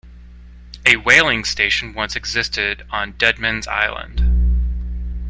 A 0.83 0.95
whaling 0.95 1.43
station 1.43 1.93
once 1.93 2.15
existed 2.15 2.87
on 2.89 3.11
Deadman's 3.19 3.67
Island. 3.67 4.23